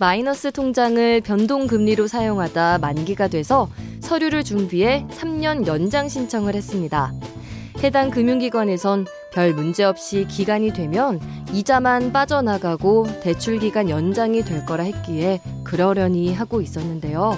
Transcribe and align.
마이너스 0.00 0.52
통장을 0.52 1.20
변동금리로 1.22 2.06
사용하다 2.06 2.78
만기가 2.78 3.26
돼서 3.26 3.68
서류를 4.00 4.44
준비해 4.44 5.04
3년 5.10 5.66
연장 5.66 6.08
신청을 6.08 6.54
했습니다. 6.54 7.12
해당 7.82 8.10
금융기관에선 8.10 9.06
별 9.32 9.54
문제 9.54 9.82
없이 9.82 10.26
기간이 10.28 10.72
되면 10.72 11.20
이자만 11.52 12.12
빠져나가고 12.12 13.06
대출 13.22 13.58
기간 13.58 13.90
연장이 13.90 14.42
될 14.42 14.64
거라 14.64 14.84
했기에 14.84 15.40
그러려니 15.64 16.32
하고 16.32 16.60
있었는데요. 16.60 17.36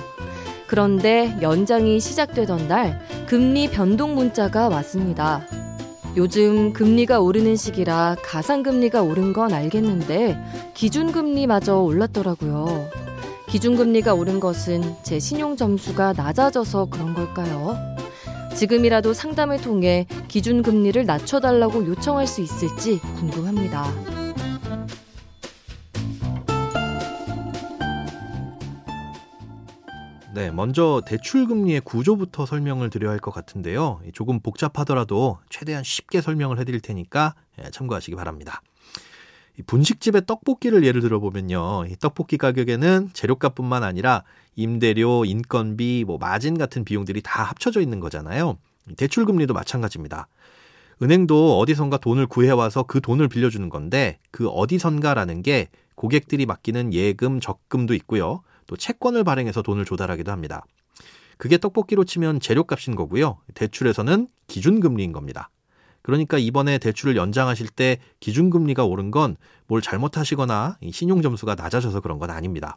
그런데 0.66 1.36
연장이 1.40 1.98
시작되던 1.98 2.68
날 2.68 3.00
금리 3.26 3.70
변동 3.70 4.14
문자가 4.14 4.68
왔습니다. 4.68 5.46
요즘 6.16 6.72
금리가 6.72 7.20
오르는 7.20 7.56
시기라 7.56 8.16
가상금리가 8.22 9.02
오른 9.02 9.32
건 9.32 9.52
알겠는데 9.52 10.36
기준금리마저 10.74 11.78
올랐더라고요. 11.78 12.88
기준금리가 13.48 14.14
오른 14.14 14.40
것은 14.40 14.82
제 15.02 15.20
신용점수가 15.20 16.14
낮아져서 16.14 16.86
그런 16.86 17.14
걸까요? 17.14 17.76
지금이라도 18.56 19.14
상담을 19.14 19.60
통해 19.60 20.06
기준금리를 20.28 21.06
낮춰달라고 21.06 21.86
요청할 21.86 22.26
수 22.26 22.40
있을지 22.40 22.98
궁금합니다. 23.18 24.09
네, 30.32 30.50
먼저 30.52 31.02
대출 31.04 31.46
금리의 31.46 31.80
구조부터 31.80 32.46
설명을 32.46 32.88
드려야 32.90 33.12
할 33.12 33.20
것 33.20 33.32
같은데요. 33.32 34.00
조금 34.14 34.40
복잡하더라도 34.40 35.38
최대한 35.50 35.82
쉽게 35.82 36.20
설명을 36.20 36.58
해드릴 36.58 36.80
테니까 36.80 37.34
예, 37.58 37.70
참고하시기 37.70 38.14
바랍니다. 38.16 38.62
분식집의 39.66 40.22
떡볶이를 40.26 40.84
예를 40.84 41.00
들어보면요. 41.02 41.84
이 41.88 41.96
떡볶이 41.96 42.38
가격에는 42.38 43.10
재료값뿐만 43.12 43.82
아니라 43.82 44.22
임대료, 44.56 45.24
인건비, 45.24 46.04
뭐 46.06 46.16
마진 46.18 46.56
같은 46.56 46.84
비용들이 46.84 47.20
다 47.22 47.42
합쳐져 47.42 47.80
있는 47.80 48.00
거잖아요. 48.00 48.56
대출 48.96 49.26
금리도 49.26 49.52
마찬가지입니다. 49.52 50.28
은행도 51.02 51.58
어디선가 51.58 51.98
돈을 51.98 52.26
구해와서 52.26 52.84
그 52.84 53.00
돈을 53.00 53.28
빌려주는 53.28 53.68
건데 53.68 54.18
그 54.30 54.48
어디선가라는 54.48 55.42
게 55.42 55.68
고객들이 55.96 56.46
맡기는 56.46 56.94
예금, 56.94 57.40
적금도 57.40 57.94
있고요. 57.94 58.42
또 58.70 58.76
채권을 58.76 59.24
발행해서 59.24 59.62
돈을 59.62 59.84
조달하기도 59.84 60.30
합니다. 60.30 60.64
그게 61.38 61.58
떡볶이로 61.58 62.04
치면 62.04 62.38
재료값인 62.38 62.94
거고요. 62.94 63.38
대출에서는 63.54 64.28
기준금리인 64.46 65.10
겁니다. 65.10 65.50
그러니까 66.02 66.38
이번에 66.38 66.78
대출을 66.78 67.16
연장하실 67.16 67.68
때 67.68 67.98
기준금리가 68.20 68.84
오른 68.84 69.10
건 69.10 69.36
뭘 69.66 69.80
잘못하시거나 69.82 70.78
신용점수가 70.90 71.54
낮아져서 71.54 72.00
그런 72.00 72.18
건 72.18 72.30
아닙니다. 72.30 72.76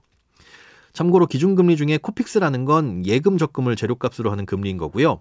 참고로 0.94 1.26
기준금리 1.26 1.76
중에 1.76 1.98
코픽스라는 1.98 2.66
건 2.66 3.06
예금 3.06 3.38
적금을 3.40 3.76
재료값으로 3.76 4.32
하는 4.32 4.46
금리인 4.46 4.78
거고요. 4.78 5.20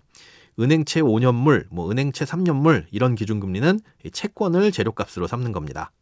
은행채 0.61 1.01
5년물, 1.01 1.67
뭐 1.71 1.91
은행채 1.91 2.27
3년물 2.27 2.85
이런 2.91 3.15
기준금리는 3.15 3.81
채권을 4.13 4.71
재료값으로 4.71 5.27
삼는 5.27 5.53
겁니다. 5.53 5.93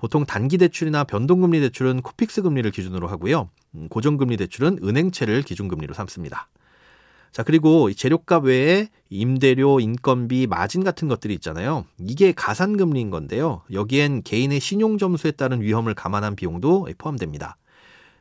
보통 0.00 0.24
단기 0.24 0.56
대출이나 0.56 1.04
변동금리 1.04 1.60
대출은 1.60 2.00
코픽스 2.00 2.40
금리를 2.40 2.70
기준으로 2.70 3.06
하고요. 3.06 3.50
음, 3.74 3.86
고정금리 3.90 4.38
대출은 4.38 4.78
은행채를 4.82 5.42
기준금리로 5.42 5.92
삼습니다. 5.92 6.48
자, 7.32 7.42
그리고 7.42 7.92
재료값 7.92 8.44
외에 8.44 8.88
임대료, 9.10 9.78
인건비, 9.78 10.46
마진 10.46 10.84
같은 10.84 11.06
것들이 11.06 11.34
있잖아요. 11.34 11.84
이게 11.98 12.32
가산금리인 12.32 13.10
건데요. 13.10 13.60
여기엔 13.74 14.22
개인의 14.22 14.58
신용점수에 14.58 15.32
따른 15.32 15.60
위험을 15.60 15.92
감안한 15.92 16.34
비용도 16.34 16.88
포함됩니다. 16.96 17.58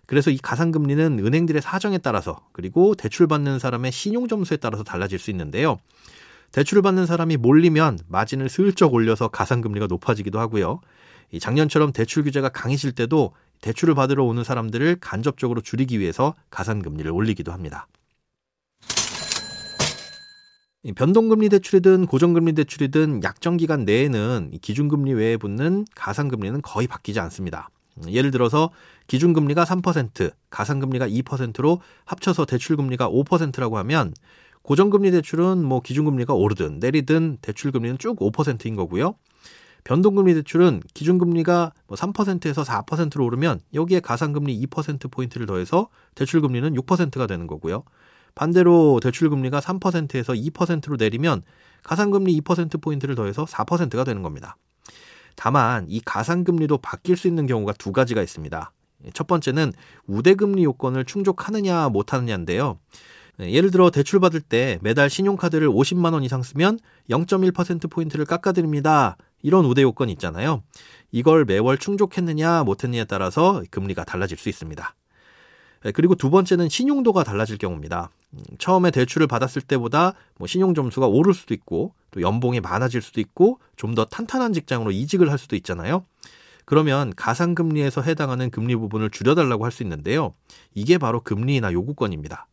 그래서 0.06 0.32
이 0.32 0.38
가산금리는 0.38 1.26
은행들의 1.26 1.62
사정에 1.62 1.98
따라서 2.00 2.42
그리고 2.52 2.94
대출받는 2.94 3.58
사람의 3.58 3.94
신용점수에 3.94 4.58
따라서 4.58 4.84
달라질 4.84 5.18
수 5.18 5.32
있는데요. 5.32 5.80
대출을 6.52 6.82
받는 6.82 7.06
사람이 7.06 7.38
몰리면 7.38 8.00
마진을 8.10 8.50
슬쩍 8.50 8.94
올려서 8.94 9.30
가산금리가 9.30 9.88
높아지기도 9.88 10.42
하고요. 10.42 10.82
작년처럼 11.38 11.92
대출 11.92 12.24
규제가 12.24 12.50
강해질 12.50 12.94
때도 12.94 13.34
대출을 13.62 13.94
받으러 13.94 14.24
오는 14.24 14.44
사람들을 14.44 14.98
간접적으로 15.00 15.62
줄이기 15.62 16.00
위해서 16.00 16.34
가산금리를 16.50 17.12
올리기도 17.12 17.52
합니다. 17.52 17.88
변동금리 20.96 21.50
대출이든 21.50 22.06
고정금리 22.06 22.54
대출이든 22.54 23.22
약정 23.24 23.58
기간 23.58 23.84
내에는 23.84 24.52
기준금리 24.62 25.14
외에 25.14 25.36
붙는 25.36 25.86
가산금리는 25.94 26.62
거의 26.62 26.88
바뀌지 26.88 27.20
않습니다. 27.20 27.70
예를 28.08 28.32
들어서 28.32 28.72
기준금리가 29.08 29.66
3%, 29.66 30.32
가산금리가 30.50 31.08
2%로 31.10 31.82
합쳐서 32.06 32.46
대출금리가 32.46 33.10
5%라고 33.10 33.78
하면 33.80 34.14
고정금리 34.62 35.12
대출은 35.12 35.64
뭐 35.64 35.82
기준금리가 35.82 36.34
오르든 36.34 36.80
내리든 36.80 37.40
대출금리는 37.42 37.98
쭉 37.98 38.18
5%인 38.18 38.76
거고요. 38.78 39.16
변동금리 39.84 40.34
대출은 40.36 40.82
기준금리가 40.94 41.74
뭐 41.88 41.98
3%에서 41.98 42.64
4%로 42.64 43.26
오르면 43.26 43.60
여기에 43.74 44.02
가산금리 44.02 44.66
2%포인트를 44.68 45.46
더해서 45.46 45.90
대출금리는 46.16 46.74
6%가 46.76 47.28
되는 47.28 47.48
거고요. 47.48 47.84
반대로 48.36 49.00
대출금리가 49.02 49.60
3%에서 49.60 50.34
2%로 50.34 50.96
내리면 50.98 51.42
가산금리 51.84 52.40
2%포인트를 52.42 53.16
더해서 53.16 53.46
4%가 53.46 54.04
되는 54.04 54.22
겁니다. 54.22 54.58
다만 55.36 55.86
이 55.88 56.02
가산금리도 56.04 56.80
바뀔 56.80 57.16
수 57.16 57.28
있는 57.28 57.48
경우가 57.48 57.74
두 57.74 57.92
가지가 57.92 58.22
있습니다. 58.22 58.72
첫 59.14 59.28
번째는 59.28 59.72
우대금리 60.08 60.64
요건을 60.64 61.06
충족하느냐 61.06 61.90
못하느냐인데요. 61.90 62.78
예를 63.40 63.72
들어 63.72 63.90
대출 63.90 64.20
받을 64.20 64.42
때 64.42 64.80
매달 64.82 65.10
신용카드를 65.10 65.70
50만 65.70 66.12
원 66.12 66.24
이상 66.24 66.44
쓰면 66.44 66.80
0.1%포인트를 67.10 68.26
깎아드립니다. 68.26 69.16
이런 69.42 69.66
우대 69.66 69.82
요건이 69.82 70.12
있잖아요. 70.14 70.64
이걸 71.12 71.46
매월 71.46 71.78
충족했느냐 71.78 72.64
못했느냐에 72.64 73.06
따라서 73.06 73.64
금리가 73.72 74.04
달라질 74.04 74.38
수 74.38 74.50
있습니다. 74.50 74.96
그리고 75.94 76.16
두 76.16 76.30
번째는 76.30 76.68
신용도가 76.68 77.24
달라질 77.24 77.58
경우입니다. 77.58 78.10
음, 78.34 78.44
처음에 78.58 78.92
대출을 78.92 79.28
받았을 79.28 79.62
때보다 79.62 80.14
뭐 80.38 80.46
신용 80.46 80.74
점수가 80.74 81.08
오를 81.08 81.34
수도 81.34 81.54
있고 81.54 81.94
또 82.12 82.22
연봉이 82.22 82.60
많아질 82.60 83.02
수도 83.02 83.22
있고 83.22 83.60
좀 83.78 83.96
더 83.96 84.04
탄탄한 84.06 84.52
직장으로 84.54 84.92
이직을 84.92 85.32
할 85.32 85.38
수도 85.38 85.56
있잖아요. 85.56 86.04
그러면 86.66 87.14
가상금리에서 87.16 88.02
해당하는 88.02 88.52
금리 88.52 88.76
부분을 88.76 89.10
줄여달라고 89.10 89.64
할 89.66 89.72
수 89.72 89.82
있는데요. 89.84 90.34
이게 90.76 90.98
바로 90.98 91.22
금리나 91.22 91.72
요구권입니다. 91.72 92.46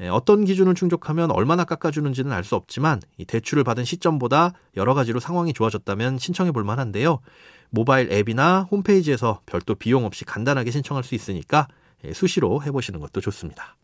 예, 0.00 0.08
어떤 0.08 0.44
기준을 0.44 0.74
충족하면 0.74 1.30
얼마나 1.30 1.64
깎아주는지는 1.64 2.32
알 2.32 2.42
수 2.42 2.56
없지만 2.56 3.00
이 3.18 3.24
대출을 3.26 3.64
받은 3.64 3.84
시점보다 3.84 4.54
여러 4.76 4.94
가지로 4.94 5.20
상황이 5.20 5.52
좋아졌다면 5.52 6.18
신청해 6.18 6.52
볼 6.52 6.64
만한데요. 6.64 7.20
모바일 7.68 8.10
앱이나 8.10 8.66
홈페이지에서 8.70 9.40
별도 9.46 9.74
비용 9.74 10.04
없이 10.04 10.24
간단하게 10.24 10.70
신청할 10.70 11.04
수 11.04 11.14
있으니까 11.14 11.68
예, 12.04 12.12
수시로 12.12 12.62
해보시는 12.62 12.98
것도 12.98 13.20
좋습니다. 13.20 13.76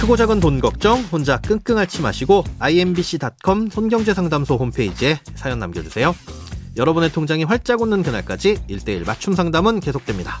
크고 0.00 0.16
작은 0.16 0.40
돈 0.40 0.60
걱정 0.60 1.00
혼자 1.04 1.40
끙끙 1.40 1.78
앓지 1.78 2.02
마시고 2.02 2.44
imbc.com 2.58 3.70
손경제상담소 3.70 4.56
홈페이지에 4.56 5.20
사연 5.34 5.60
남겨주세요. 5.60 6.14
여러분의 6.76 7.10
통장이 7.12 7.44
활짝 7.44 7.80
웃는 7.80 8.02
그날까지 8.02 8.66
1대1 8.68 9.06
맞춤 9.06 9.34
상담은 9.34 9.80
계속됩니다. 9.80 10.40